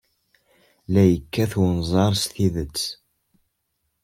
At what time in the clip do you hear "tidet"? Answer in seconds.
2.33-2.79